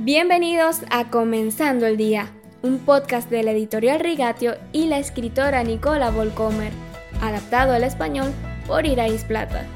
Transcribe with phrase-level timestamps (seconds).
[0.00, 6.12] Bienvenidos a Comenzando el Día, un podcast de la editorial Rigatio y la escritora Nicola
[6.12, 6.72] Volcomer,
[7.20, 8.32] adaptado al español
[8.68, 9.66] por Irais Plata.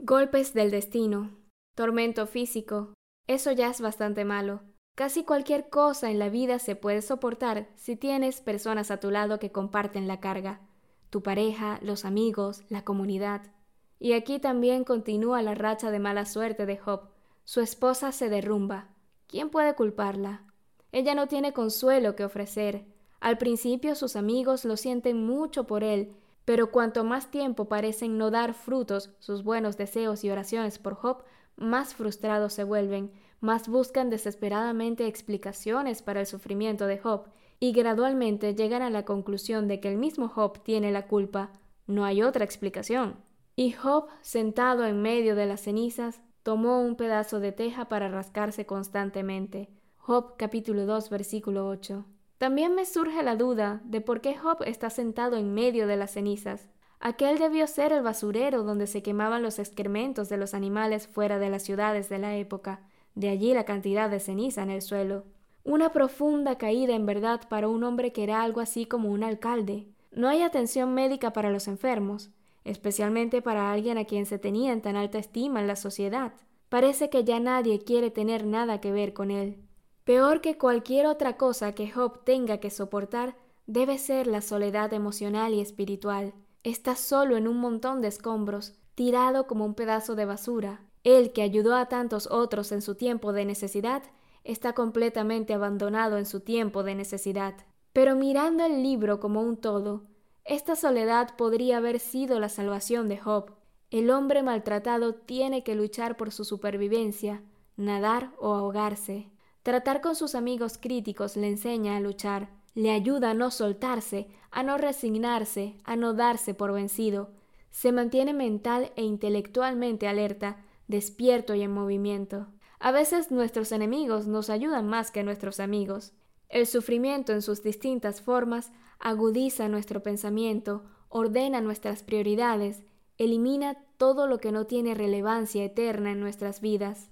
[0.00, 1.30] Golpes del destino,
[1.76, 2.94] tormento físico,
[3.28, 4.62] eso ya es bastante malo.
[4.96, 9.38] Casi cualquier cosa en la vida se puede soportar si tienes personas a tu lado
[9.38, 10.62] que comparten la carga,
[11.10, 13.53] tu pareja, los amigos, la comunidad.
[13.98, 17.08] Y aquí también continúa la racha de mala suerte de Job.
[17.44, 18.88] Su esposa se derrumba.
[19.26, 20.44] ¿Quién puede culparla?
[20.92, 22.84] Ella no tiene consuelo que ofrecer.
[23.20, 28.30] Al principio sus amigos lo sienten mucho por él, pero cuanto más tiempo parecen no
[28.30, 31.24] dar frutos sus buenos deseos y oraciones por Job,
[31.56, 37.28] más frustrados se vuelven, más buscan desesperadamente explicaciones para el sufrimiento de Job,
[37.60, 41.50] y gradualmente llegan a la conclusión de que el mismo Job tiene la culpa.
[41.86, 43.16] No hay otra explicación.
[43.56, 48.66] Y Job, sentado en medio de las cenizas, tomó un pedazo de teja para rascarse
[48.66, 49.68] constantemente.
[49.96, 52.04] Job capítulo 2 versículo 8.
[52.38, 56.10] También me surge la duda de por qué Job está sentado en medio de las
[56.10, 56.68] cenizas.
[56.98, 61.48] Aquel debió ser el basurero donde se quemaban los excrementos de los animales fuera de
[61.48, 62.80] las ciudades de la época,
[63.14, 65.26] de allí la cantidad de ceniza en el suelo.
[65.62, 69.86] Una profunda caída en verdad para un hombre que era algo así como un alcalde.
[70.10, 72.32] No hay atención médica para los enfermos
[72.64, 76.32] especialmente para alguien a quien se tenía en tan alta estima en la sociedad.
[76.68, 79.62] Parece que ya nadie quiere tener nada que ver con él.
[80.04, 85.54] Peor que cualquier otra cosa que Job tenga que soportar debe ser la soledad emocional
[85.54, 86.34] y espiritual.
[86.62, 90.82] Está solo en un montón de escombros, tirado como un pedazo de basura.
[91.04, 94.02] Él que ayudó a tantos otros en su tiempo de necesidad,
[94.42, 97.54] está completamente abandonado en su tiempo de necesidad.
[97.92, 100.04] Pero mirando el libro como un todo,
[100.44, 103.52] esta soledad podría haber sido la salvación de Job.
[103.90, 107.42] El hombre maltratado tiene que luchar por su supervivencia,
[107.76, 109.30] nadar o ahogarse.
[109.62, 114.62] Tratar con sus amigos críticos le enseña a luchar, le ayuda a no soltarse, a
[114.62, 117.30] no resignarse, a no darse por vencido.
[117.70, 122.48] Se mantiene mental e intelectualmente alerta, despierto y en movimiento.
[122.78, 126.12] A veces nuestros enemigos nos ayudan más que nuestros amigos.
[126.48, 132.82] El sufrimiento en sus distintas formas agudiza nuestro pensamiento, ordena nuestras prioridades,
[133.18, 137.10] elimina todo lo que no tiene relevancia eterna en nuestras vidas.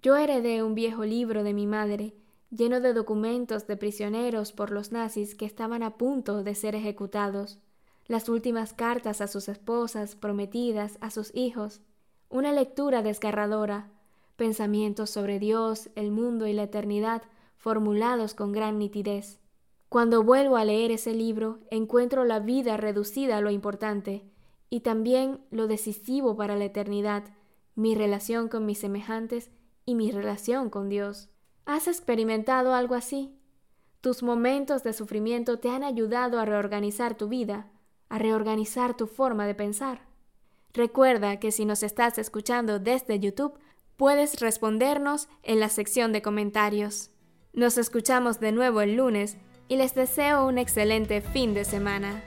[0.00, 2.14] Yo heredé un viejo libro de mi madre,
[2.50, 7.58] lleno de documentos de prisioneros por los nazis que estaban a punto de ser ejecutados,
[8.06, 11.82] las últimas cartas a sus esposas, prometidas, a sus hijos,
[12.30, 13.90] una lectura desgarradora,
[14.36, 17.22] pensamientos sobre Dios, el mundo y la eternidad
[17.58, 19.38] formulados con gran nitidez.
[19.88, 24.24] Cuando vuelvo a leer ese libro, encuentro la vida reducida a lo importante
[24.70, 27.24] y también lo decisivo para la eternidad,
[27.74, 29.50] mi relación con mis semejantes
[29.84, 31.28] y mi relación con Dios.
[31.64, 33.34] ¿Has experimentado algo así?
[34.00, 37.70] Tus momentos de sufrimiento te han ayudado a reorganizar tu vida,
[38.08, 40.06] a reorganizar tu forma de pensar.
[40.72, 43.58] Recuerda que si nos estás escuchando desde YouTube,
[43.96, 47.10] puedes respondernos en la sección de comentarios.
[47.52, 49.36] Nos escuchamos de nuevo el lunes
[49.68, 52.22] y les deseo un excelente fin de semana.